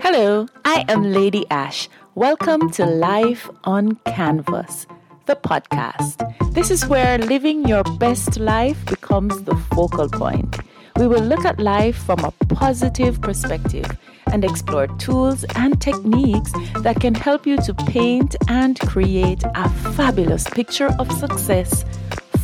Hello, 0.00 0.46
I 0.64 0.84
am 0.88 1.02
Lady 1.02 1.44
Ash. 1.50 1.88
Welcome 2.14 2.70
to 2.72 2.86
Life 2.86 3.50
on 3.64 3.96
Canvas, 4.06 4.86
the 5.26 5.34
podcast. 5.34 6.22
This 6.54 6.70
is 6.70 6.86
where 6.86 7.18
living 7.18 7.66
your 7.66 7.82
best 7.98 8.38
life 8.38 8.84
becomes 8.86 9.42
the 9.42 9.56
focal 9.74 10.08
point. 10.08 10.58
We 10.96 11.08
will 11.08 11.22
look 11.22 11.44
at 11.44 11.58
life 11.58 11.96
from 11.96 12.20
a 12.20 12.30
positive 12.54 13.20
perspective 13.20 13.86
and 14.32 14.44
explore 14.44 14.86
tools 14.98 15.44
and 15.56 15.80
techniques 15.80 16.52
that 16.78 17.00
can 17.00 17.14
help 17.14 17.44
you 17.44 17.56
to 17.58 17.74
paint 17.74 18.36
and 18.46 18.78
create 18.80 19.42
a 19.56 19.68
fabulous 19.94 20.44
picture 20.44 20.94
of 21.00 21.10
success 21.12 21.84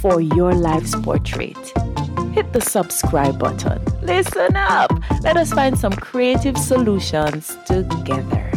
for 0.00 0.20
your 0.20 0.54
life's 0.54 0.94
portrait. 0.96 1.93
Hit 2.34 2.52
the 2.52 2.60
subscribe 2.60 3.38
button. 3.38 3.80
Listen 4.02 4.56
up. 4.56 4.90
Let 5.22 5.36
us 5.36 5.52
find 5.52 5.78
some 5.78 5.92
creative 5.92 6.58
solutions 6.58 7.56
together. 7.64 8.50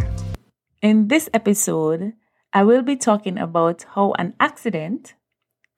In 0.82 1.06
this 1.06 1.30
episode, 1.32 2.14
I 2.52 2.64
will 2.64 2.82
be 2.82 2.96
talking 2.96 3.38
about 3.38 3.86
how 3.94 4.14
an 4.18 4.34
accident 4.40 5.14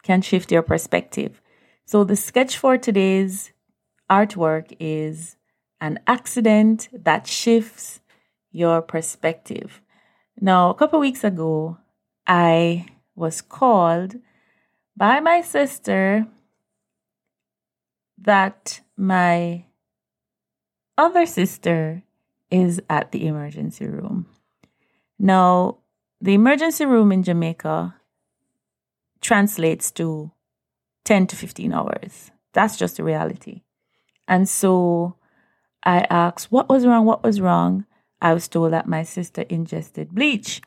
can 0.03 0.23
shift 0.23 0.51
your 0.51 0.63
perspective. 0.63 1.43
So, 1.85 2.03
the 2.03 2.17
sketch 2.17 2.57
for 2.57 2.79
today's 2.79 3.53
artwork 4.11 4.75
is 4.81 5.37
an 5.79 5.99
accident 6.07 6.89
that 6.95 7.27
shifts 7.27 8.01
your 8.51 8.81
perspective. 8.81 9.83
Now, 10.41 10.71
a 10.71 10.75
couple 10.75 11.01
weeks 11.01 11.23
ago, 11.23 11.77
I 12.27 12.87
was 13.15 13.43
called 13.43 14.15
by 14.97 15.21
my 15.21 15.43
sister 15.43 16.27
that 18.21 18.81
my 18.97 19.65
other 20.99 21.27
sister 21.27 22.03
is 22.51 22.81
at 22.91 23.13
the 23.13 23.27
emergency 23.27 23.87
room. 23.87 24.27
Now, 25.19 25.79
the 26.21 26.35
emergency 26.35 26.85
room 26.85 27.13
in 27.13 27.23
Jamaica 27.23 27.95
translates 29.21 29.91
to 29.93 30.31
10 31.05 31.27
to 31.29 31.37
15 31.37 31.73
hours. 31.73 32.31
That's 32.53 32.77
just 32.77 32.97
the 32.97 33.05
reality. 33.05 33.63
And 34.29 34.49
so 34.49 35.17
I 35.85 36.07
asked, 36.11 36.53
What 36.53 36.69
was 36.69 36.87
wrong? 36.87 37.07
What 37.07 37.23
was 37.23 37.41
wrong? 37.41 37.87
I 38.21 38.35
was 38.35 38.49
told 38.49 38.73
that 38.73 38.87
my 38.87 39.03
sister 39.03 39.43
ingested 39.43 40.15
bleach. 40.15 40.61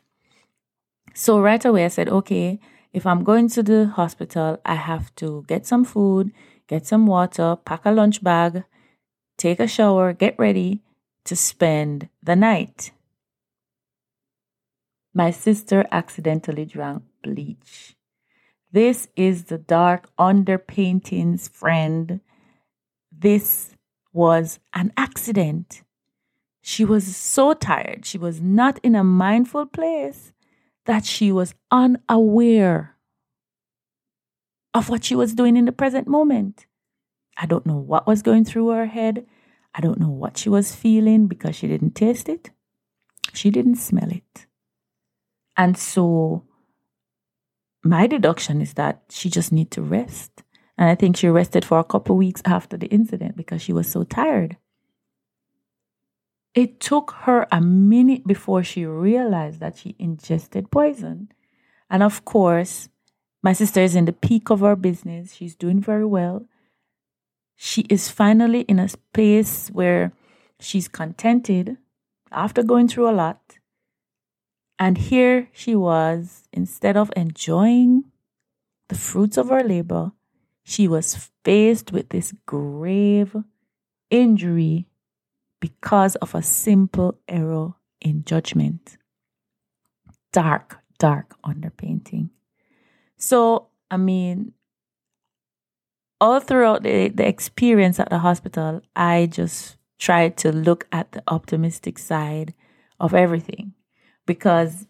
So 1.14 1.40
right 1.40 1.64
away 1.64 1.84
I 1.84 1.88
said, 1.88 2.08
Okay, 2.08 2.58
if 2.92 3.06
I'm 3.06 3.24
going 3.24 3.48
to 3.50 3.62
the 3.62 3.86
hospital, 3.86 4.60
I 4.64 4.74
have 4.74 5.14
to 5.16 5.44
get 5.46 5.66
some 5.66 5.84
food, 5.84 6.32
get 6.68 6.86
some 6.86 7.06
water, 7.06 7.56
pack 7.64 7.82
a 7.84 7.90
lunch 7.90 8.22
bag, 8.22 8.64
take 9.36 9.60
a 9.60 9.66
shower, 9.66 10.12
get 10.12 10.38
ready 10.38 10.80
to 11.24 11.36
spend 11.36 12.08
the 12.22 12.36
night. 12.36 12.92
My 15.12 15.30
sister 15.30 15.86
accidentally 15.92 16.64
drank 16.64 17.02
bleach. 17.22 17.94
This 18.72 19.08
is 19.14 19.44
the 19.44 19.58
dark 19.58 20.10
underpaintings 20.18 21.48
friend. 21.48 22.20
This 23.12 23.76
was 24.12 24.58
an 24.74 24.92
accident. 24.96 25.82
She 26.60 26.84
was 26.84 27.16
so 27.16 27.54
tired. 27.54 28.04
She 28.04 28.18
was 28.18 28.40
not 28.40 28.80
in 28.82 28.94
a 28.94 29.04
mindful 29.04 29.66
place 29.66 30.32
that 30.86 31.04
she 31.04 31.30
was 31.30 31.54
unaware 31.70 32.93
of 34.74 34.88
what 34.88 35.04
she 35.04 35.14
was 35.14 35.34
doing 35.34 35.56
in 35.56 35.64
the 35.64 35.72
present 35.72 36.08
moment. 36.08 36.66
I 37.36 37.46
don't 37.46 37.64
know 37.64 37.76
what 37.78 38.06
was 38.06 38.22
going 38.22 38.44
through 38.44 38.68
her 38.68 38.86
head. 38.86 39.24
I 39.74 39.80
don't 39.80 40.00
know 40.00 40.10
what 40.10 40.36
she 40.36 40.48
was 40.48 40.74
feeling 40.74 41.26
because 41.26 41.56
she 41.56 41.68
didn't 41.68 41.94
taste 41.94 42.28
it. 42.28 42.50
She 43.32 43.50
didn't 43.50 43.76
smell 43.76 44.10
it. 44.10 44.46
And 45.56 45.78
so 45.78 46.44
my 47.82 48.06
deduction 48.06 48.60
is 48.60 48.74
that 48.74 49.02
she 49.10 49.30
just 49.30 49.52
need 49.52 49.70
to 49.72 49.82
rest. 49.82 50.42
And 50.76 50.90
I 50.90 50.94
think 50.96 51.16
she 51.16 51.28
rested 51.28 51.64
for 51.64 51.78
a 51.78 51.84
couple 51.84 52.16
weeks 52.16 52.42
after 52.44 52.76
the 52.76 52.88
incident 52.88 53.36
because 53.36 53.62
she 53.62 53.72
was 53.72 53.88
so 53.88 54.02
tired. 54.02 54.56
It 56.54 56.80
took 56.80 57.12
her 57.22 57.46
a 57.50 57.60
minute 57.60 58.26
before 58.26 58.62
she 58.62 58.86
realized 58.86 59.60
that 59.60 59.76
she 59.76 59.96
ingested 59.98 60.70
poison. 60.70 61.30
And 61.90 62.02
of 62.02 62.24
course, 62.24 62.88
my 63.44 63.52
sister 63.52 63.82
is 63.82 63.94
in 63.94 64.06
the 64.06 64.12
peak 64.14 64.48
of 64.48 64.60
her 64.60 64.74
business. 64.74 65.34
She's 65.34 65.54
doing 65.54 65.78
very 65.78 66.06
well. 66.06 66.46
She 67.54 67.82
is 67.90 68.10
finally 68.10 68.62
in 68.62 68.78
a 68.78 68.88
space 68.88 69.68
where 69.68 70.12
she's 70.58 70.88
contented 70.88 71.76
after 72.32 72.62
going 72.62 72.88
through 72.88 73.10
a 73.10 73.12
lot. 73.12 73.58
And 74.78 74.96
here 74.96 75.50
she 75.52 75.76
was, 75.76 76.44
instead 76.54 76.96
of 76.96 77.12
enjoying 77.14 78.04
the 78.88 78.94
fruits 78.94 79.36
of 79.36 79.50
her 79.50 79.62
labor, 79.62 80.12
she 80.62 80.88
was 80.88 81.30
faced 81.44 81.92
with 81.92 82.08
this 82.08 82.32
grave 82.46 83.36
injury 84.08 84.88
because 85.60 86.16
of 86.16 86.34
a 86.34 86.42
simple 86.42 87.18
error 87.28 87.74
in 88.00 88.24
judgment. 88.24 88.96
Dark, 90.32 90.78
dark 90.98 91.36
underpainting. 91.44 92.30
So, 93.24 93.68
I 93.90 93.96
mean, 93.96 94.52
all 96.20 96.40
throughout 96.40 96.82
the, 96.82 97.08
the 97.08 97.26
experience 97.26 97.98
at 97.98 98.10
the 98.10 98.18
hospital, 98.18 98.82
I 98.94 99.30
just 99.32 99.78
tried 99.98 100.36
to 100.38 100.52
look 100.52 100.86
at 100.92 101.12
the 101.12 101.22
optimistic 101.28 101.98
side 101.98 102.52
of 103.00 103.14
everything 103.14 103.72
because 104.26 104.86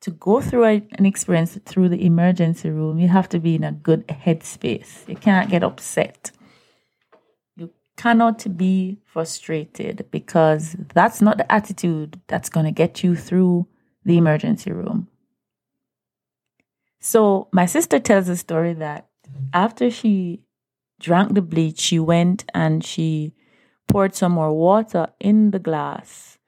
to 0.00 0.12
go 0.12 0.40
through 0.40 0.64
an 0.64 1.04
experience 1.04 1.58
through 1.66 1.90
the 1.90 2.06
emergency 2.06 2.70
room, 2.70 2.98
you 2.98 3.08
have 3.08 3.28
to 3.28 3.38
be 3.38 3.56
in 3.56 3.64
a 3.64 3.72
good 3.72 4.08
headspace. 4.08 5.06
You 5.06 5.16
cannot 5.16 5.50
get 5.50 5.62
upset. 5.62 6.30
You 7.54 7.70
cannot 7.98 8.56
be 8.56 8.96
frustrated 9.04 10.06
because 10.10 10.74
that's 10.94 11.20
not 11.20 11.36
the 11.36 11.52
attitude 11.52 12.18
that's 12.28 12.48
going 12.48 12.64
to 12.64 12.72
get 12.72 13.04
you 13.04 13.14
through 13.14 13.66
the 14.06 14.16
emergency 14.16 14.72
room. 14.72 15.08
So 17.04 17.48
my 17.52 17.66
sister 17.66 17.98
tells 17.98 18.28
a 18.28 18.36
story 18.36 18.74
that 18.74 19.08
after 19.52 19.90
she 19.90 20.44
drank 21.00 21.34
the 21.34 21.42
bleach, 21.42 21.80
she 21.80 21.98
went 21.98 22.44
and 22.54 22.84
she 22.84 23.34
poured 23.88 24.14
some 24.14 24.32
more 24.32 24.52
water 24.52 25.08
in 25.18 25.50
the 25.50 25.58
glass. 25.58 26.38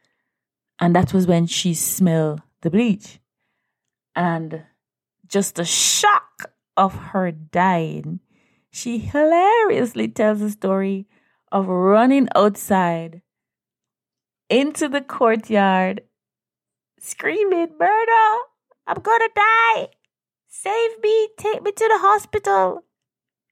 And 0.78 0.94
that 0.94 1.12
was 1.12 1.26
when 1.26 1.46
she 1.46 1.74
smelled 1.74 2.40
the 2.62 2.70
bleach. 2.70 3.18
And 4.14 4.62
just 5.26 5.56
the 5.56 5.64
shock 5.64 6.52
of 6.76 6.94
her 6.94 7.32
dying, 7.32 8.20
she 8.70 8.98
hilariously 8.98 10.06
tells 10.06 10.40
a 10.40 10.50
story 10.50 11.08
of 11.50 11.66
running 11.66 12.28
outside 12.36 13.22
into 14.48 14.88
the 14.88 15.00
courtyard, 15.00 16.02
screaming, 17.00 17.70
Murder, 17.76 18.38
I'm 18.86 19.00
gonna 19.02 19.28
die. 19.34 19.88
Save 20.56 21.02
me, 21.02 21.28
take 21.36 21.62
me 21.64 21.72
to 21.72 21.88
the 21.88 21.98
hospital. 21.98 22.84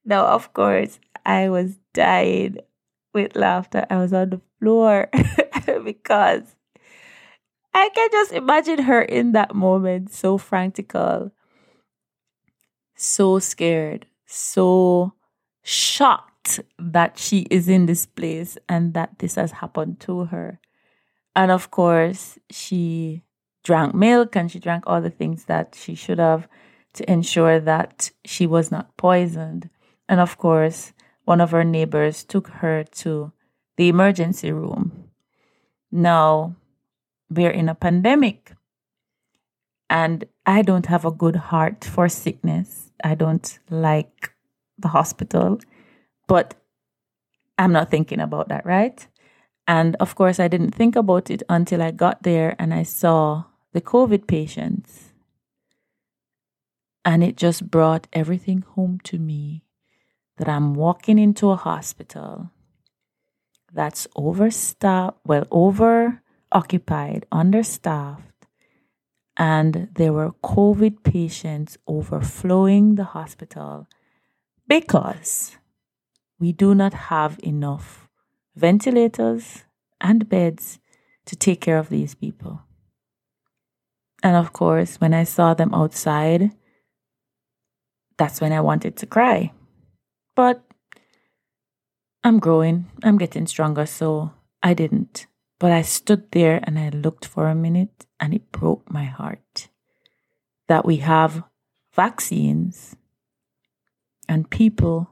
Now, 0.04 0.24
of 0.26 0.54
course, 0.54 1.00
I 1.26 1.48
was 1.48 1.78
dying 1.92 2.58
with 3.12 3.34
laughter. 3.34 3.84
I 3.90 3.96
was 3.96 4.12
on 4.12 4.30
the 4.30 4.40
floor 4.60 5.10
because 5.84 6.54
I 7.74 7.88
can 7.92 8.08
just 8.12 8.30
imagine 8.30 8.84
her 8.84 9.02
in 9.02 9.32
that 9.32 9.52
moment, 9.52 10.12
so 10.12 10.38
frantical, 10.38 11.32
so 12.94 13.40
scared, 13.40 14.06
so 14.24 15.12
shocked 15.64 16.60
that 16.78 17.19
she 17.19 17.48
is 17.50 17.69
in 17.69 17.86
this 17.86 18.06
place 18.06 18.56
and 18.69 18.94
that 18.94 19.19
this 19.19 19.34
has 19.34 19.50
happened 19.50 19.98
to 20.00 20.26
her. 20.26 20.60
And 21.34 21.50
of 21.50 21.72
course, 21.72 22.38
she 22.48 23.25
drank 23.64 23.93
milk 23.93 24.37
and 24.37 24.52
she 24.52 24.60
drank 24.60 24.84
all 24.87 25.02
the 25.02 25.10
things 25.10 25.46
that 25.46 25.76
she 25.76 25.96
should 25.96 26.20
have 26.20 26.46
to 26.94 27.11
ensure 27.11 27.61
that 27.61 28.11
she 28.25 28.47
was 28.47 28.71
not 28.71 28.97
poisoned. 28.97 29.71
And 30.09 30.21
of 30.21 30.39
course, 30.39 30.93
one 31.25 31.41
of 31.41 31.50
her 31.53 31.65
neighbors 31.65 32.25
took 32.25 32.49
her 32.49 32.85
to 32.85 33.33
the 33.77 33.89
emergency 33.89 34.53
room. 34.53 35.09
Now, 35.91 36.56
we're 37.31 37.50
in 37.50 37.69
a 37.69 37.75
pandemic, 37.75 38.53
and 39.89 40.25
I 40.44 40.62
don't 40.62 40.87
have 40.87 41.05
a 41.05 41.11
good 41.11 41.37
heart 41.37 41.85
for 41.85 42.09
sickness. 42.09 42.91
I 43.05 43.15
don't 43.15 43.59
like 43.71 44.33
the 44.79 44.89
hospital, 44.89 45.61
but 46.27 46.55
I'm 47.59 47.73
not 47.73 47.91
thinking 47.91 48.21
about 48.21 48.49
that, 48.49 48.67
right? 48.67 49.06
And 49.67 49.97
of 50.00 50.15
course, 50.15 50.41
I 50.41 50.49
didn't 50.49 50.75
think 50.75 50.97
about 50.97 51.31
it 51.31 51.43
until 51.49 51.83
I 51.83 51.91
got 51.91 52.23
there 52.23 52.56
and 52.59 52.75
I 52.75 52.83
saw 52.83 53.44
the 53.73 53.81
COVID 53.81 54.27
patients 54.27 55.12
and 57.04 57.22
it 57.22 57.37
just 57.37 57.70
brought 57.70 58.06
everything 58.12 58.62
home 58.75 59.00
to 59.04 59.19
me 59.19 59.64
that 60.37 60.49
I'm 60.49 60.75
walking 60.75 61.19
into 61.19 61.50
a 61.50 61.56
hospital 61.56 62.50
that's 63.72 64.06
overstaffed, 64.16 65.19
well, 65.25 65.46
over 65.50 66.22
occupied, 66.52 67.26
understaffed, 67.32 68.46
and 69.37 69.88
there 69.94 70.12
were 70.12 70.32
COVID 70.44 71.02
patients 71.02 71.78
overflowing 71.87 72.96
the 72.96 73.05
hospital 73.05 73.87
because 74.69 75.56
we 76.38 76.52
do 76.52 76.75
not 76.75 76.93
have 76.94 77.38
enough 77.43 78.08
ventilators 78.55 79.64
and 80.00 80.28
beds 80.28 80.78
to 81.25 81.37
take 81.37 81.60
care 81.60 81.78
of 81.78 81.88
these 81.88 82.14
people. 82.14 82.62
And 84.22 84.37
of 84.37 84.52
course, 84.52 85.00
when 85.00 85.14
I 85.14 85.25
saw 85.25 85.55
them 85.55 85.75
outside, 85.75 86.52
that's 88.22 88.40
when 88.40 88.52
I 88.52 88.60
wanted 88.60 88.96
to 88.98 89.06
cry. 89.06 89.50
But 90.36 90.62
I'm 92.22 92.38
growing, 92.38 92.86
I'm 93.02 93.19
getting 93.19 93.48
stronger, 93.48 93.84
so 93.84 94.30
I 94.62 94.74
didn't. 94.74 95.26
But 95.58 95.72
I 95.72 95.82
stood 95.82 96.30
there 96.30 96.60
and 96.62 96.78
I 96.78 96.90
looked 96.90 97.26
for 97.26 97.48
a 97.48 97.54
minute 97.56 98.06
and 98.20 98.32
it 98.32 98.52
broke 98.52 98.88
my 98.88 99.06
heart 99.06 99.69
that 100.69 100.84
we 100.84 100.98
have 100.98 101.42
vaccines 101.96 102.94
and 104.28 104.48
people 104.48 105.10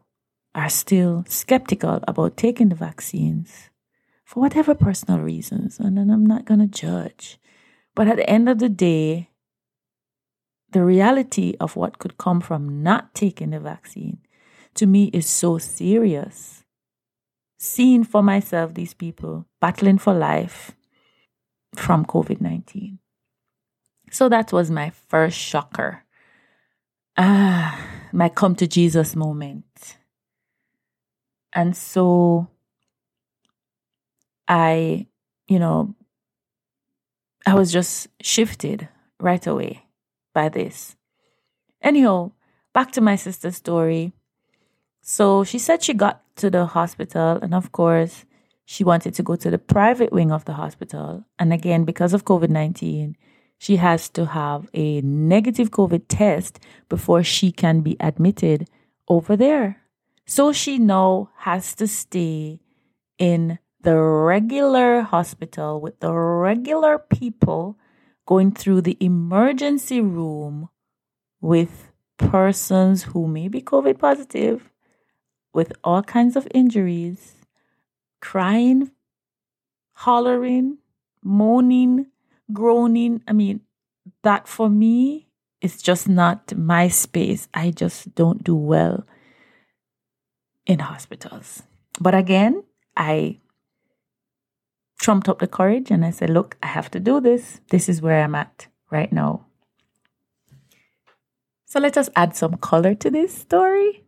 are 0.55 0.71
still 0.71 1.25
skeptical 1.27 1.99
about 2.07 2.37
taking 2.37 2.69
the 2.69 2.77
vaccines 2.77 3.71
for 4.25 4.39
whatever 4.39 4.73
personal 4.73 5.19
reasons. 5.19 5.81
And 5.81 5.99
I'm 5.99 6.27
not 6.27 6.45
going 6.45 6.61
to 6.61 6.69
judge. 6.69 7.41
But 7.97 8.07
at 8.07 8.19
the 8.19 8.31
end 8.31 8.49
of 8.49 8.61
the 8.61 8.69
day, 8.69 9.30
the 10.73 10.85
reality 10.85 11.55
of 11.61 11.77
what 11.77 11.99
could 11.99 12.19
come 12.19 12.41
from 12.41 12.83
not 12.83 13.15
taking 13.15 13.51
the 13.51 13.61
vaccine 13.61 14.19
to 14.75 14.87
me 14.87 15.11
is 15.13 15.29
so 15.29 15.59
serious. 15.59 16.65
Seeing 17.59 18.05
for 18.05 18.23
myself 18.23 18.75
these 18.75 18.95
people 18.95 19.47
battling 19.61 19.99
for 19.99 20.15
life 20.15 20.73
from 21.75 22.05
COVID 22.05 22.41
19. 22.41 22.99
So 24.11 24.29
that 24.29 24.53
was 24.53 24.71
my 24.71 24.91
first 24.91 25.37
shocker. 25.37 26.05
Ah, 27.17 27.79
my 28.13 28.29
come 28.29 28.55
to 28.57 28.67
Jesus 28.67 29.15
moment. 29.15 29.99
And 31.53 31.77
so 31.77 32.49
I, 34.49 35.07
you 35.49 35.59
know, 35.59 35.95
I 37.45 37.55
was 37.55 37.73
just 37.73 38.09
shifted 38.23 38.89
right 39.21 39.47
away 39.47 39.85
by 40.33 40.49
this. 40.49 40.97
Anyhow, 41.83 42.33
back 42.73 42.93
to 42.93 43.01
my 43.01 43.17
sister's 43.17 43.57
story. 43.57 44.13
So 45.01 45.45
she 45.45 45.59
said 45.59 45.83
she 45.83 45.95
got 45.95 46.23
to 46.37 46.51
the 46.51 46.67
hospital, 46.67 47.39
and 47.43 47.55
of 47.55 47.73
course, 47.73 48.25
she 48.65 48.85
wanted 48.85 49.15
to 49.15 49.23
go 49.23 49.37
to 49.37 49.51
the 49.51 49.59
private 49.59 50.13
wing 50.13 50.31
of 50.31 50.45
the 50.45 50.53
hospital. 50.55 51.25
And 51.39 51.53
again, 51.53 51.85
because 51.85 52.15
of 52.15 52.25
COVID 52.25 52.51
19, 52.51 53.17
she 53.59 53.77
has 53.77 54.09
to 54.11 54.27
have 54.27 54.69
a 54.73 55.01
negative 55.03 55.71
COVID 55.71 56.05
test 56.09 56.61
before 56.89 57.23
she 57.23 57.53
can 57.53 57.81
be 57.81 57.97
admitted 58.01 58.69
over 59.09 59.37
there. 59.37 59.83
So 60.25 60.53
she 60.53 60.79
now 60.79 61.31
has 61.39 61.75
to 61.75 61.89
stay 61.89 62.61
in 63.19 63.59
the 63.83 63.97
regular 63.99 65.03
hospital 65.03 65.81
with 65.81 65.99
the 66.01 66.13
regular 66.13 66.99
people 66.99 67.77
going 68.31 68.53
through 68.53 68.81
the 68.81 68.97
emergency 69.01 70.01
room 70.01 70.69
with 71.41 71.91
persons 72.17 73.03
who 73.03 73.27
may 73.27 73.49
be 73.49 73.61
COVID 73.61 73.99
positive, 73.99 74.71
with 75.53 75.73
all 75.83 76.01
kinds 76.01 76.37
of 76.37 76.47
injuries, 76.55 77.35
crying, 78.21 78.93
hollering, 79.95 80.79
moaning, 81.25 82.07
groaning. 82.53 83.21
I 83.27 83.33
mean, 83.33 83.63
that 84.23 84.47
for 84.47 84.71
me 84.71 85.27
is 85.61 85.83
just 85.83 86.09
not 86.09 86.57
my 86.57 86.87
space. 86.87 87.49
I 87.53 87.73
just 87.73 88.15
don't 88.15 88.45
do 88.45 88.55
well 88.55 89.05
in 90.67 90.79
hospitals. 90.79 91.65
But 92.01 92.15
again, 92.15 92.63
I 92.97 93.41
trumped 95.01 95.29
up 95.29 95.39
the 95.39 95.49
courage 95.49 95.91
and 95.91 96.05
I 96.05 96.11
said, 96.11 96.31
Look, 96.31 96.57
I 96.63 96.67
have 96.67 96.91
to 96.93 97.01
do 97.01 97.21
this. 97.21 97.61
This 97.71 97.89
is 97.89 98.03
where 98.03 98.23
I'm 98.23 98.35
at 98.35 98.69
right 98.91 99.13
now. 99.13 99.47
So 101.65 101.81
let 101.81 101.97
us 101.97 102.11
add 102.17 102.37
some 102.37 102.57
color 102.57 102.95
to 102.97 103.11
this 103.11 103.37
story. 103.37 104.05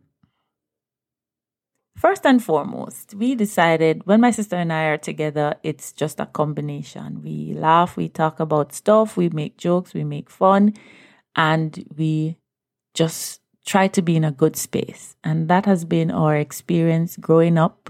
First 1.97 2.25
and 2.25 2.43
foremost, 2.43 3.13
we 3.15 3.33
decided 3.33 4.05
when 4.05 4.19
my 4.19 4.31
sister 4.31 4.57
and 4.57 4.73
I 4.73 4.85
are 4.87 4.97
together, 4.97 5.55
it's 5.63 5.93
just 5.93 6.19
a 6.19 6.25
combination. 6.25 7.21
We 7.23 7.53
laugh, 7.53 7.95
we 7.95 8.09
talk 8.09 8.41
about 8.41 8.73
stuff, 8.73 9.15
we 9.15 9.29
make 9.29 9.57
jokes, 9.57 9.93
we 9.93 10.03
make 10.03 10.29
fun, 10.29 10.73
and 11.35 11.85
we 11.95 12.37
just 12.93 13.39
try 13.65 13.87
to 13.87 14.01
be 14.01 14.17
in 14.17 14.25
a 14.25 14.31
good 14.31 14.57
space. 14.57 15.15
And 15.23 15.47
that 15.47 15.65
has 15.65 15.85
been 15.85 16.11
our 16.11 16.35
experience 16.35 17.15
growing 17.15 17.57
up 17.57 17.89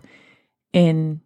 in 0.74 1.23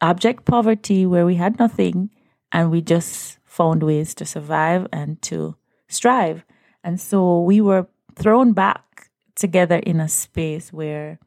abject 0.00 0.44
poverty 0.44 1.06
where 1.06 1.26
we 1.26 1.36
had 1.36 1.58
nothing 1.58 2.10
and 2.52 2.70
we 2.70 2.80
just 2.80 3.38
found 3.44 3.82
ways 3.82 4.14
to 4.14 4.24
survive 4.24 4.86
and 4.92 5.20
to 5.22 5.56
strive. 5.88 6.44
And 6.84 7.00
so 7.00 7.40
we 7.40 7.60
were 7.60 7.86
thrown 8.14 8.52
back 8.52 9.10
together 9.34 9.76
in 9.76 10.00
a 10.00 10.08
space 10.08 10.72
where 10.72 11.18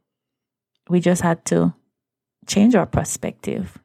we 0.89 0.99
just 0.99 1.21
had 1.21 1.45
to 1.45 1.73
change 2.47 2.75
our 2.75 2.85
perspective 2.85 3.77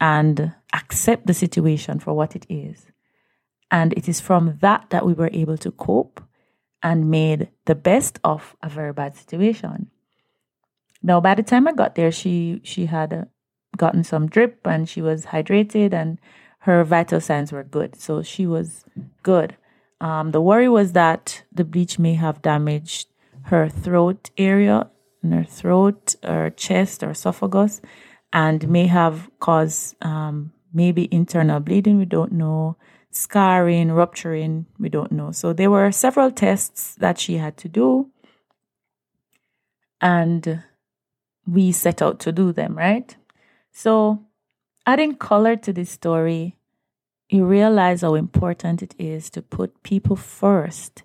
and 0.00 0.52
accept 0.72 1.26
the 1.26 1.34
situation 1.34 2.00
for 2.00 2.12
what 2.12 2.34
it 2.34 2.46
is. 2.48 2.86
And 3.70 3.92
it 3.94 4.08
is 4.08 4.20
from 4.20 4.58
that 4.60 4.90
that 4.90 5.06
we 5.06 5.14
were 5.14 5.30
able 5.32 5.56
to 5.58 5.70
cope 5.70 6.22
and 6.82 7.10
made 7.10 7.48
the 7.64 7.74
best 7.74 8.18
of 8.22 8.54
a 8.62 8.68
very 8.68 8.92
bad 8.92 9.16
situation. 9.16 9.90
Now, 11.04 11.20
by 11.20 11.34
the 11.34 11.42
time 11.42 11.68
I 11.68 11.72
got 11.72 11.96
there, 11.96 12.10
she 12.10 12.60
she 12.64 12.86
had 12.86 13.12
uh, 13.12 13.24
gotten 13.76 14.04
some 14.04 14.26
drip 14.26 14.66
and 14.66 14.88
she 14.88 15.02
was 15.02 15.26
hydrated 15.26 15.92
and 15.92 16.18
her 16.60 16.82
vital 16.82 17.20
signs 17.20 17.52
were 17.52 17.62
good. 17.62 17.94
So 17.94 18.22
she 18.22 18.46
was 18.46 18.86
good. 19.22 19.54
Um, 20.00 20.30
the 20.30 20.40
worry 20.40 20.68
was 20.68 20.92
that 20.92 21.44
the 21.52 21.62
bleach 21.64 21.98
may 21.98 22.14
have 22.14 22.40
damaged 22.40 23.08
her 23.44 23.68
throat 23.68 24.30
area, 24.38 24.90
in 25.22 25.32
her 25.32 25.44
throat, 25.44 26.14
or 26.24 26.48
chest, 26.48 27.02
or 27.02 27.10
esophagus, 27.10 27.82
and 28.32 28.66
may 28.66 28.86
have 28.86 29.28
caused 29.40 30.02
um, 30.02 30.52
maybe 30.72 31.06
internal 31.12 31.60
bleeding. 31.60 31.98
We 31.98 32.06
don't 32.06 32.32
know. 32.32 32.78
Scarring, 33.10 33.92
rupturing, 33.92 34.66
we 34.78 34.88
don't 34.88 35.12
know. 35.12 35.32
So 35.32 35.52
there 35.52 35.70
were 35.70 35.92
several 35.92 36.30
tests 36.32 36.94
that 36.96 37.18
she 37.18 37.36
had 37.36 37.56
to 37.58 37.68
do. 37.68 38.10
And 40.00 40.64
we 41.46 41.72
set 41.72 42.02
out 42.02 42.20
to 42.20 42.32
do 42.32 42.52
them, 42.52 42.76
right? 42.76 43.16
So, 43.72 44.24
adding 44.86 45.16
color 45.16 45.56
to 45.56 45.72
this 45.72 45.90
story, 45.90 46.56
you 47.28 47.44
realize 47.44 48.02
how 48.02 48.14
important 48.14 48.82
it 48.82 48.94
is 48.98 49.30
to 49.30 49.42
put 49.42 49.82
people 49.82 50.16
first 50.16 51.02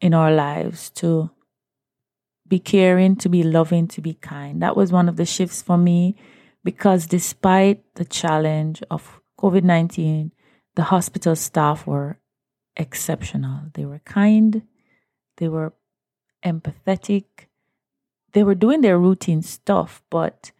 in 0.00 0.14
our 0.14 0.32
lives, 0.32 0.90
to 0.90 1.30
be 2.46 2.58
caring, 2.58 3.16
to 3.16 3.28
be 3.28 3.42
loving, 3.42 3.88
to 3.88 4.00
be 4.00 4.14
kind. 4.14 4.62
That 4.62 4.76
was 4.76 4.92
one 4.92 5.08
of 5.08 5.16
the 5.16 5.24
shifts 5.24 5.62
for 5.62 5.76
me 5.76 6.16
because 6.62 7.06
despite 7.06 7.82
the 7.94 8.04
challenge 8.04 8.82
of 8.90 9.20
COVID 9.40 9.62
19, 9.64 10.32
the 10.74 10.84
hospital 10.84 11.34
staff 11.34 11.86
were 11.86 12.18
exceptional. 12.76 13.62
They 13.74 13.84
were 13.84 14.00
kind, 14.00 14.62
they 15.38 15.48
were 15.48 15.72
empathetic, 16.44 17.45
they 18.32 18.42
were 18.42 18.54
doing 18.54 18.80
their 18.80 18.98
routine 18.98 19.42
stuff, 19.42 20.02
but 20.10 20.52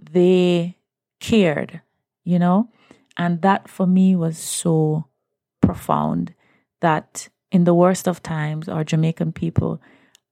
they 0.00 0.76
cared, 1.20 1.80
you 2.24 2.38
know? 2.38 2.68
And 3.16 3.42
that 3.42 3.68
for 3.68 3.86
me 3.86 4.16
was 4.16 4.38
so 4.38 5.06
profound 5.60 6.34
that 6.80 7.28
in 7.50 7.64
the 7.64 7.74
worst 7.74 8.08
of 8.08 8.22
times, 8.22 8.68
our 8.68 8.84
Jamaican 8.84 9.32
people, 9.32 9.80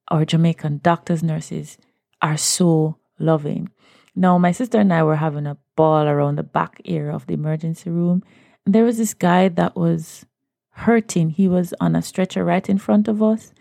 our 0.08 0.24
Jamaican 0.24 0.80
doctors, 0.82 1.22
nurses 1.22 1.78
are 2.20 2.36
so 2.36 2.96
loving. 3.18 3.70
Now, 4.14 4.36
my 4.38 4.52
sister 4.52 4.78
and 4.78 4.92
I 4.92 5.02
were 5.02 5.16
having 5.16 5.46
a 5.46 5.56
ball 5.76 6.06
around 6.06 6.36
the 6.36 6.42
back 6.42 6.80
area 6.84 7.14
of 7.14 7.26
the 7.26 7.34
emergency 7.34 7.90
room. 7.90 8.22
And 8.66 8.74
there 8.74 8.84
was 8.84 8.98
this 8.98 9.14
guy 9.14 9.48
that 9.48 9.76
was 9.76 10.26
hurting. 10.70 11.30
He 11.30 11.48
was 11.48 11.72
on 11.80 11.96
a 11.96 12.02
stretcher 12.02 12.44
right 12.44 12.68
in 12.68 12.78
front 12.78 13.08
of 13.08 13.22
us. 13.22 13.52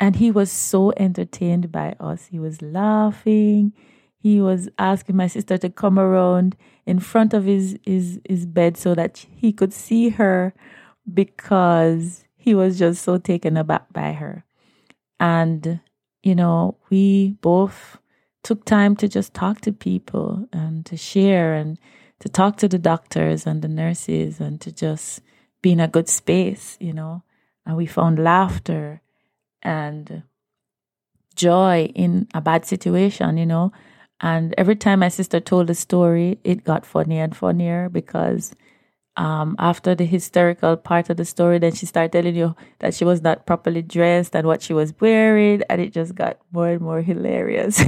And 0.00 0.16
he 0.16 0.30
was 0.30 0.50
so 0.50 0.92
entertained 0.96 1.70
by 1.70 1.94
us. 2.00 2.26
He 2.26 2.38
was 2.38 2.62
laughing. 2.62 3.74
He 4.18 4.40
was 4.40 4.70
asking 4.78 5.16
my 5.16 5.26
sister 5.26 5.58
to 5.58 5.68
come 5.68 5.98
around 5.98 6.56
in 6.86 6.98
front 7.00 7.34
of 7.34 7.44
his, 7.44 7.78
his, 7.84 8.18
his 8.26 8.46
bed 8.46 8.78
so 8.78 8.94
that 8.94 9.26
he 9.30 9.52
could 9.52 9.74
see 9.74 10.08
her 10.08 10.54
because 11.12 12.24
he 12.36 12.54
was 12.54 12.78
just 12.78 13.02
so 13.02 13.18
taken 13.18 13.58
aback 13.58 13.92
by 13.92 14.12
her. 14.12 14.44
And, 15.18 15.80
you 16.22 16.34
know, 16.34 16.78
we 16.88 17.36
both 17.42 17.98
took 18.42 18.64
time 18.64 18.96
to 18.96 19.08
just 19.08 19.34
talk 19.34 19.60
to 19.60 19.72
people 19.72 20.48
and 20.50 20.86
to 20.86 20.96
share 20.96 21.52
and 21.52 21.78
to 22.20 22.28
talk 22.30 22.56
to 22.56 22.68
the 22.68 22.78
doctors 22.78 23.46
and 23.46 23.60
the 23.60 23.68
nurses 23.68 24.40
and 24.40 24.60
to 24.62 24.72
just 24.72 25.20
be 25.60 25.72
in 25.72 25.80
a 25.80 25.88
good 25.88 26.08
space, 26.08 26.78
you 26.80 26.94
know. 26.94 27.22
And 27.66 27.76
we 27.76 27.84
found 27.84 28.18
laughter 28.18 29.02
and 29.62 30.22
joy 31.34 31.90
in 31.94 32.28
a 32.34 32.40
bad 32.40 32.64
situation, 32.66 33.36
you 33.36 33.46
know. 33.46 33.72
And 34.20 34.54
every 34.58 34.76
time 34.76 35.00
my 35.00 35.08
sister 35.08 35.40
told 35.40 35.68
the 35.68 35.74
story, 35.74 36.38
it 36.44 36.64
got 36.64 36.84
funnier 36.84 37.24
and 37.24 37.34
funnier 37.36 37.88
because 37.88 38.54
um, 39.16 39.56
after 39.58 39.94
the 39.94 40.04
hysterical 40.04 40.76
part 40.76 41.10
of 41.10 41.16
the 41.16 41.24
story, 41.24 41.58
then 41.58 41.72
she 41.72 41.86
started 41.86 42.12
telling 42.12 42.36
you 42.36 42.54
that 42.78 42.94
she 42.94 43.04
was 43.04 43.22
not 43.22 43.46
properly 43.46 43.82
dressed 43.82 44.36
and 44.36 44.46
what 44.46 44.62
she 44.62 44.72
was 44.72 44.94
wearing, 45.00 45.62
and 45.68 45.80
it 45.80 45.92
just 45.92 46.14
got 46.14 46.38
more 46.52 46.68
and 46.68 46.80
more 46.80 47.02
hilarious. 47.02 47.82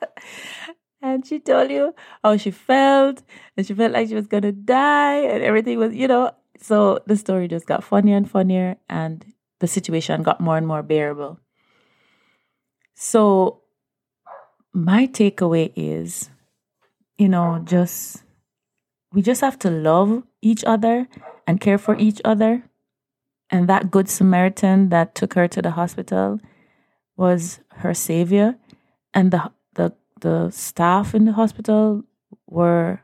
and 1.02 1.26
she 1.26 1.38
told 1.38 1.70
you 1.70 1.94
how 2.24 2.36
she 2.36 2.50
felt, 2.50 3.22
and 3.56 3.66
she 3.66 3.74
felt 3.74 3.92
like 3.92 4.08
she 4.08 4.14
was 4.14 4.26
gonna 4.26 4.52
die, 4.52 5.16
and 5.16 5.42
everything 5.42 5.78
was, 5.78 5.94
you 5.94 6.08
know. 6.08 6.32
So 6.58 6.98
the 7.06 7.16
story 7.16 7.48
just 7.48 7.66
got 7.66 7.84
funnier 7.84 8.16
and 8.16 8.30
funnier, 8.30 8.76
and 8.88 9.24
the 9.60 9.66
situation 9.66 10.22
got 10.22 10.40
more 10.40 10.56
and 10.56 10.66
more 10.66 10.82
bearable. 10.82 11.38
So 12.94 13.62
my 14.72 15.06
takeaway 15.06 15.72
is, 15.76 16.30
you 17.18 17.28
know, 17.28 17.60
just 17.64 18.22
we 19.12 19.22
just 19.22 19.40
have 19.40 19.58
to 19.60 19.70
love 19.70 20.22
each 20.42 20.64
other 20.64 21.08
and 21.46 21.60
care 21.60 21.78
for 21.78 21.96
each 21.96 22.20
other. 22.24 22.62
And 23.50 23.68
that 23.68 23.90
good 23.90 24.08
Samaritan 24.08 24.90
that 24.90 25.14
took 25.14 25.34
her 25.34 25.48
to 25.48 25.60
the 25.60 25.72
hospital 25.72 26.38
was 27.16 27.60
her 27.82 27.94
savior. 27.94 28.56
And 29.12 29.30
the 29.30 29.50
the 29.74 29.92
the 30.20 30.50
staff 30.50 31.14
in 31.14 31.24
the 31.24 31.32
hospital 31.32 32.04
were 32.46 33.00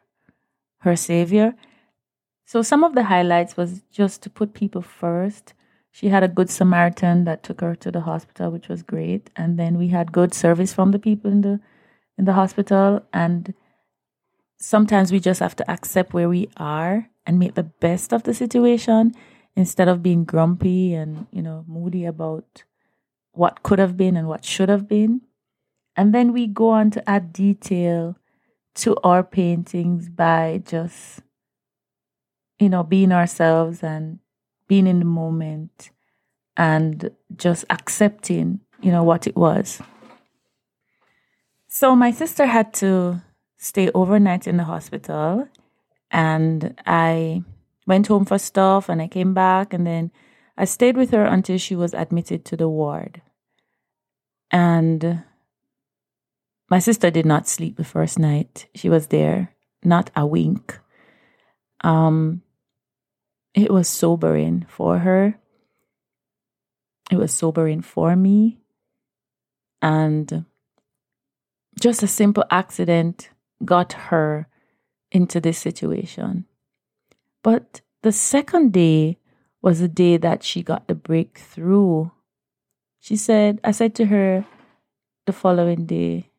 her 0.81 0.97
savior. 0.97 1.55
So 2.45 2.63
some 2.63 2.85
of 2.85 2.95
the 2.95 3.05
highlights 3.05 3.57
was 3.57 3.83
just 3.91 4.23
to 4.23 4.31
put 4.31 4.55
people 4.55 4.83
first. 4.83 5.53
She 5.97 6.09
had 6.09 6.23
a 6.23 6.29
good 6.29 6.51
Samaritan 6.51 7.25
that 7.25 7.43
took 7.43 7.63
her 7.63 7.75
to 7.77 7.91
the 7.91 8.03
hospital, 8.03 8.51
which 8.51 8.69
was 8.69 8.83
great. 8.83 9.31
And 9.35 9.59
then 9.59 9.79
we 9.79 9.89
had 9.89 10.13
good 10.13 10.35
service 10.35 10.75
from 10.75 10.91
the 10.91 10.99
people 10.99 11.31
in 11.31 11.41
the 11.41 11.59
in 12.19 12.27
the 12.27 12.35
hospital 12.35 13.03
and 13.13 13.55
sometimes 14.59 15.13
we 15.13 15.21
just 15.21 15.41
have 15.41 15.57
to 15.57 15.71
accept 15.71 16.13
where 16.13 16.29
we 16.29 16.49
are 16.57 17.09
and 17.27 17.39
make 17.39 17.55
the 17.55 17.63
best 17.63 18.13
of 18.13 18.23
the 18.25 18.35
situation 18.35 19.15
instead 19.55 19.89
of 19.89 20.03
being 20.03 20.25
grumpy 20.25 20.95
and, 20.95 21.27
you 21.31 21.43
know, 21.43 21.65
moody 21.67 22.05
about 22.05 22.65
what 23.33 23.63
could 23.63 23.79
have 23.79 23.97
been 23.97 24.17
and 24.17 24.29
what 24.29 24.45
should 24.45 24.69
have 24.69 24.89
been. 24.89 25.23
And 25.97 26.15
then 26.15 26.33
we 26.33 26.47
go 26.47 26.71
on 26.71 26.91
to 26.91 27.09
add 27.09 27.33
detail 27.33 28.17
to 28.77 28.97
our 29.03 29.23
paintings 29.23 30.09
by 30.09 30.63
just, 30.65 31.21
you 32.59 32.69
know, 32.69 32.83
being 32.83 33.13
ourselves 33.13 33.83
and 33.83 34.19
being 34.69 34.87
in 34.87 34.99
the 34.99 35.05
moment 35.05 35.91
and 36.57 37.11
just 37.37 37.65
accepting, 37.71 38.61
you 38.81 38.91
know, 38.91 39.05
what 39.05 39.27
it 39.27 39.37
was. 39.37 39.81
So 41.69 41.95
my 41.95 42.11
sister 42.11 42.47
had 42.47 42.73
to 42.75 43.23
stay 43.59 43.91
overnight 43.95 44.47
in 44.47 44.57
the 44.57 44.65
hospital 44.65 45.49
and 46.11 46.75
I 46.87 47.43
went 47.87 48.07
home 48.07 48.25
for 48.25 48.39
stuff 48.39 48.89
and 48.89 49.03
I 49.03 49.09
came 49.09 49.35
back 49.35 49.73
and 49.73 49.87
then 49.87 50.11
I 50.57 50.65
stayed 50.65 50.97
with 50.97 51.11
her 51.11 51.25
until 51.25 51.59
she 51.59 51.77
was 51.77 51.93
admitted 51.93 52.45
to 52.47 52.57
the 52.57 52.69
ward. 52.69 53.21
And 54.51 55.25
my 56.71 56.79
sister 56.79 57.11
did 57.11 57.27
not 57.27 57.47
sleep 57.47 57.77
the 57.77 57.85
first 57.85 58.19
night. 58.19 58.67
She 58.75 58.89
was 58.89 59.09
there, 59.09 59.55
not 59.85 60.11
a 60.17 60.27
wink. 60.27 60.79
Um 61.83 62.43
it 63.57 63.73
was 63.73 63.89
sobering 63.89 64.67
for 64.69 64.99
her. 64.99 65.39
It 67.11 67.17
was 67.17 67.33
sobering 67.33 67.81
for 67.81 68.15
me. 68.15 68.61
And 69.81 70.45
just 71.81 72.03
a 72.03 72.07
simple 72.07 72.45
accident 72.51 73.31
got 73.65 73.95
her 73.95 74.47
into 75.11 75.41
this 75.41 75.59
situation. 75.59 76.45
But 77.43 77.81
the 78.03 78.13
second 78.13 78.75
day 78.75 79.19
was 79.63 79.81
the 79.81 79.89
day 79.89 80.19
that 80.19 80.43
she 80.43 80.63
got 80.63 80.87
the 80.87 80.95
breakthrough. 80.95 82.11
She 83.01 83.17
said, 83.17 83.61
I 83.65 83.71
said 83.71 83.95
to 83.97 84.07
her 84.07 84.45
the 85.25 85.33
following 85.33 85.87
day, 85.87 86.31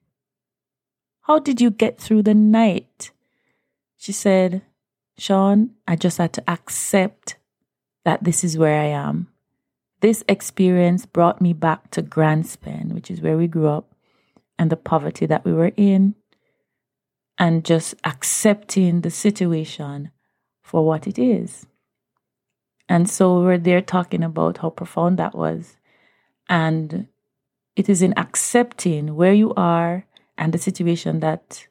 How 1.22 1.40
did 1.40 1.60
you 1.62 1.72
get 1.72 1.98
through 1.98 2.24
the 2.24 2.36
night? 2.36 3.12
She 3.98 4.12
said, 4.12 4.62
Sean, 5.18 5.72
I 5.88 5.96
just 5.96 6.18
had 6.18 6.34
to 6.34 6.50
accept 6.50 7.38
that 8.06 8.24
this 8.24 8.44
is 8.44 8.58
where 8.58 8.80
I 8.80 8.86
am. 8.86 9.28
This 10.02 10.24
experience 10.30 11.06
brought 11.06 11.42
me 11.42 11.54
back 11.54 11.90
to 11.92 12.04
Grandspen, 12.04 12.94
which 12.94 13.10
is 13.10 13.22
where 13.22 13.38
we 13.38 13.48
grew 13.48 13.68
up, 13.68 13.96
and 14.60 14.70
the 14.70 14.78
poverty 14.78 15.26
that 15.26 15.44
we 15.44 15.54
were 15.54 15.72
in 15.76 16.16
and 17.38 17.66
just 17.66 17.96
accepting 18.04 19.02
the 19.02 19.12
situation 19.12 20.12
for 20.62 20.86
what 20.86 21.08
it 21.08 21.20
is. 21.20 21.66
And 22.90 23.10
so 23.10 23.42
we're 23.42 23.58
there 23.58 23.82
talking 23.82 24.24
about 24.24 24.60
how 24.60 24.70
profound 24.70 25.18
that 25.20 25.36
was. 25.36 25.78
And 26.50 27.08
it 27.76 27.90
is 27.90 28.02
in 28.02 28.18
accepting 28.18 29.16
where 29.16 29.34
you 29.34 29.54
are 29.56 30.06
and 30.38 30.54
the 30.54 30.58
situation 30.58 31.20
that 31.20 31.68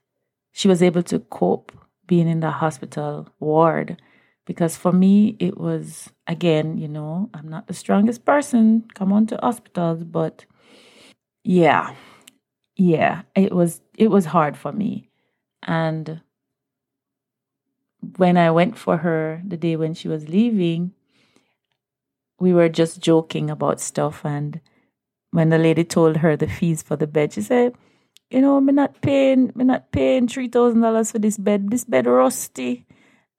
she 0.53 0.69
was 0.69 0.83
able 0.83 1.03
to 1.05 1.21
cope 1.21 1.73
being 2.07 2.29
in 2.29 2.41
the 2.41 2.51
hospital 2.51 3.29
ward. 3.41 4.01
Because 4.47 4.77
for 4.77 4.93
me, 4.93 5.37
it 5.41 5.59
was, 5.59 6.11
again, 6.27 6.79
you 6.79 6.87
know, 6.87 7.31
I'm 7.35 7.49
not 7.49 7.67
the 7.67 7.75
strongest 7.75 8.25
person, 8.25 8.85
come 8.95 9.13
on 9.13 9.27
to 9.27 9.39
hospitals, 9.43 10.05
but 10.05 10.45
yeah, 11.43 11.95
yeah, 12.77 13.23
it 13.35 13.53
was, 13.53 13.81
it 13.99 14.09
was 14.09 14.27
hard 14.27 14.57
for 14.57 14.73
me. 14.73 15.11
And 15.65 16.21
when 18.17 18.37
I 18.37 18.51
went 18.53 18.79
for 18.79 18.99
her 18.99 19.43
the 19.45 19.57
day 19.57 19.75
when 19.75 19.95
she 19.95 20.07
was 20.07 20.29
leaving, 20.29 20.93
we 22.39 22.53
were 22.53 22.69
just 22.69 23.01
joking 23.01 23.51
about 23.51 23.81
stuff. 23.81 24.25
And 24.25 24.61
when 25.33 25.49
the 25.49 25.59
lady 25.59 25.85
told 25.85 26.19
her 26.19 26.37
the 26.37 26.47
fees 26.47 26.83
for 26.83 26.97
the 26.97 27.07
bed, 27.07 27.33
she 27.33 27.43
said, 27.43 27.75
you 28.31 28.41
know, 28.41 28.61
me 28.61 28.73
not 28.73 29.01
paying, 29.01 29.53
me 29.55 29.65
not 29.65 29.93
paying 29.93 30.29
three 30.29 30.49
thousand 30.49 30.81
dollars 30.81 31.13
for 31.13 31.19
this 31.19 31.39
bed. 31.39 31.71
This 31.71 31.85
bed 31.85 32.07
rusty, 32.07 32.87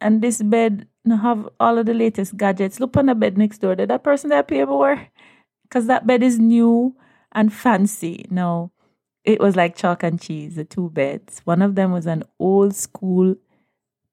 and 0.01 0.22
this 0.22 0.41
bed 0.41 0.88
have 1.10 1.48
all 1.60 1.77
of 1.77 1.86
the 1.86 1.94
latest 1.94 2.38
gadgets. 2.38 2.79
Look 2.79 2.98
on 2.98 3.08
the 3.08 3.15
bed 3.15 3.38
next 3.38 3.60
door. 3.60 3.75
Did 3.75 3.89
that 3.89 4.03
person 4.03 4.29
that 4.29 4.48
pay 4.48 4.63
more? 4.65 5.08
Because 5.63 5.88
that 5.88 6.08
bed 6.08 6.24
is 6.24 6.39
new 6.39 6.96
and 7.34 7.53
fancy. 7.53 8.25
No, 8.29 8.72
it 9.24 9.39
was 9.39 9.56
like 9.56 9.75
chalk 9.75 10.03
and 10.03 10.20
cheese, 10.20 10.56
the 10.56 10.63
two 10.63 10.89
beds. 10.89 11.41
One 11.44 11.62
of 11.62 11.75
them 11.75 11.91
was 11.91 12.06
an 12.06 12.24
old 12.39 12.75
school 12.75 13.36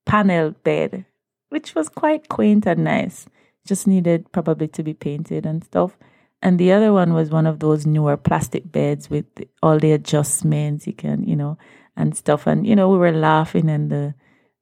panel 0.04 0.50
bed, 0.50 1.07
which 1.50 1.75
was 1.75 1.88
quite 1.88 2.28
quaint 2.28 2.66
and 2.66 2.85
nice. 2.85 3.26
Just 3.66 3.87
needed 3.87 4.31
probably 4.33 4.69
to 4.69 4.83
be 4.83 4.93
painted 4.93 5.47
and 5.47 5.64
stuff. 5.64 5.97
And 6.44 6.58
the 6.58 6.72
other 6.72 6.92
one 6.92 7.14
was 7.14 7.30
one 7.30 7.46
of 7.46 7.58
those 7.58 7.86
newer 7.86 8.16
plastic 8.16 8.70
beds 8.70 9.10
with 9.10 9.26
all 9.62 9.78
the 9.80 9.92
adjustments 9.92 10.86
you 10.86 10.92
can, 10.92 11.24
you 11.24 11.34
know, 11.34 11.58
and 11.96 12.16
stuff. 12.16 12.46
And 12.46 12.66
you 12.66 12.76
know, 12.76 12.88
we 12.90 12.98
were 12.98 13.12
laughing, 13.12 13.68
and 13.68 13.90
the 13.90 14.14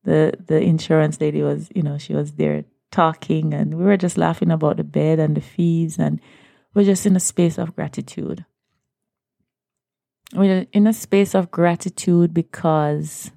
the 0.05 0.33
the 0.47 0.61
insurance 0.61 1.21
lady 1.21 1.43
was, 1.43 1.69
you 1.75 1.83
know, 1.83 1.99
she 1.99 2.15
was 2.15 2.33
there 2.33 2.65
talking, 2.91 3.53
and 3.53 3.75
we 3.75 3.85
were 3.85 3.99
just 3.99 4.17
laughing 4.17 4.51
about 4.51 4.79
the 4.79 4.85
bed 4.85 5.19
and 5.19 5.37
the 5.37 5.43
fees, 5.43 5.99
and 5.99 6.21
we're 6.73 6.85
just 6.85 7.05
in 7.05 7.17
a 7.17 7.21
space 7.21 7.59
of 7.59 7.77
gratitude 7.77 8.47
we're 10.35 10.67
in 10.73 10.87
a 10.87 10.93
space 10.93 11.35
of 11.35 11.51
gratitude 11.51 12.33
because 12.33 13.31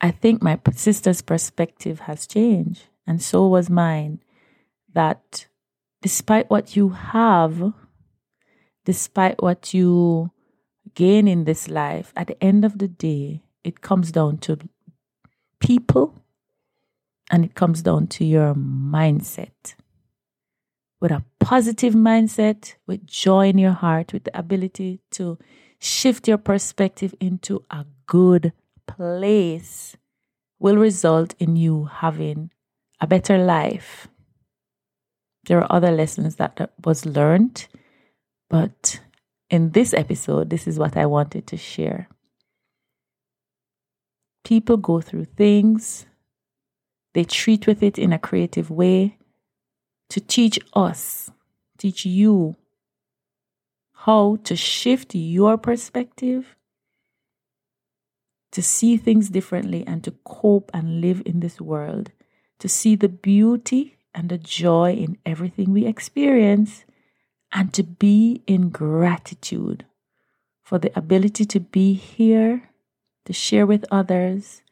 I 0.00 0.10
think 0.10 0.42
my 0.42 0.58
sister's 0.74 1.22
perspective 1.22 2.00
has 2.00 2.26
changed, 2.26 2.84
and 3.06 3.22
so 3.22 3.46
was 3.46 3.70
mine. 3.70 4.20
That 4.92 5.46
despite 6.02 6.50
what 6.50 6.76
you 6.76 6.90
have, 6.90 7.72
despite 8.84 9.42
what 9.42 9.74
you 9.74 10.30
gain 10.94 11.28
in 11.28 11.44
this 11.44 11.68
life, 11.68 12.12
at 12.16 12.28
the 12.28 12.42
end 12.42 12.64
of 12.64 12.78
the 12.78 12.88
day, 12.88 13.42
it 13.64 13.80
comes 13.80 14.12
down 14.12 14.38
to 14.38 14.58
people 15.60 16.14
and 17.30 17.44
it 17.44 17.54
comes 17.54 17.82
down 17.82 18.06
to 18.06 18.24
your 18.24 18.54
mindset 18.54 19.74
with 21.00 21.10
a 21.10 21.24
positive 21.40 21.94
mindset, 21.94 22.74
with 22.86 23.06
joy 23.06 23.48
in 23.48 23.58
your 23.58 23.72
heart, 23.72 24.12
with 24.12 24.24
the 24.24 24.38
ability 24.38 25.00
to 25.12 25.38
shift 25.78 26.26
your 26.26 26.38
perspective 26.38 27.14
into 27.20 27.64
a 27.70 27.84
good 28.06 28.52
place, 28.86 29.96
will 30.58 30.76
result 30.76 31.34
in 31.38 31.56
you 31.56 31.84
having 31.84 32.50
a 33.00 33.06
better 33.06 33.38
life. 33.38 34.08
There 35.46 35.60
are 35.60 35.72
other 35.72 35.92
lessons 35.92 36.36
that 36.36 36.70
was 36.84 37.06
learned, 37.06 37.68
but 38.50 39.00
in 39.48 39.70
this 39.70 39.94
episode, 39.94 40.50
this 40.50 40.66
is 40.66 40.78
what 40.78 40.96
I 40.96 41.06
wanted 41.06 41.46
to 41.48 41.56
share. 41.56 42.08
People 44.44 44.76
go 44.76 45.00
through 45.00 45.24
things, 45.24 46.06
they 47.14 47.24
treat 47.24 47.66
with 47.66 47.82
it 47.82 47.98
in 47.98 48.12
a 48.12 48.18
creative 48.18 48.70
way 48.70 49.18
to 50.10 50.20
teach 50.20 50.58
us, 50.74 51.30
teach 51.78 52.04
you 52.04 52.56
how 53.92 54.36
to 54.44 54.54
shift 54.54 55.14
your 55.14 55.56
perspective, 55.56 56.56
to 58.52 58.62
see 58.62 58.96
things 58.96 59.30
differently, 59.30 59.84
and 59.86 60.04
to 60.04 60.12
cope 60.24 60.70
and 60.74 61.00
live 61.00 61.22
in 61.24 61.40
this 61.40 61.60
world, 61.60 62.12
to 62.58 62.68
see 62.68 62.94
the 62.94 63.08
beauty 63.08 63.95
and 64.16 64.30
the 64.30 64.38
joy 64.38 64.94
in 64.94 65.18
everything 65.26 65.72
we 65.72 65.84
experience, 65.84 66.86
and 67.52 67.72
to 67.74 67.82
be 67.82 68.42
in 68.46 68.70
gratitude 68.70 69.84
for 70.64 70.78
the 70.78 70.90
ability 70.98 71.44
to 71.44 71.60
be 71.60 71.92
here, 71.92 72.70
to 73.26 73.32
share 73.32 73.66
with 73.66 73.84
others, 73.90 74.62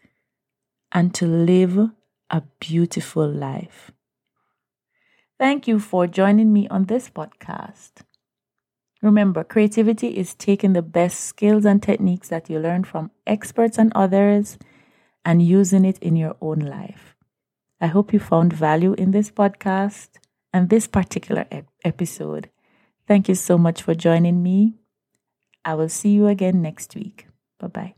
and 0.91 1.15
to 1.15 1.27
live 1.27 1.91
a 2.31 2.43
beautiful 2.59 3.29
life. 3.29 3.93
Thank 5.39 5.69
you 5.69 5.79
for 5.79 6.07
joining 6.07 6.53
me 6.53 6.67
on 6.69 6.87
this 6.87 7.11
podcast. 7.11 8.03
Remember, 9.03 9.45
creativity 9.45 10.17
is 10.17 10.35
taking 10.35 10.73
the 10.73 10.81
best 10.81 11.21
skills 11.21 11.67
and 11.67 11.83
techniques 11.83 12.31
that 12.31 12.49
you 12.49 12.59
learn 12.59 12.85
from 12.85 13.11
experts 13.27 13.77
and 13.77 13.93
others 13.95 14.57
and 15.23 15.43
using 15.43 15.85
it 15.85 15.99
in 15.99 16.17
your 16.17 16.37
own 16.41 16.61
life. 16.61 17.14
I 17.81 17.87
hope 17.89 18.13
you 18.13 18.19
found 18.21 18.53
value 18.53 18.95
in 18.95 19.11
this 19.11 19.31
podcast 19.31 20.09
and 20.53 20.69
this 20.69 20.87
particular 20.87 21.47
ep- 21.51 21.69
episode. 21.85 22.51
Thank 23.07 23.29
you 23.29 23.35
so 23.35 23.59
much 23.59 23.83
for 23.83 23.95
joining 23.95 24.43
me. 24.43 24.75
I 25.65 25.75
will 25.75 25.89
see 25.89 26.11
you 26.11 26.27
again 26.29 26.63
next 26.63 26.95
week. 26.95 27.27
Bye 27.59 27.69
bye. 27.69 27.95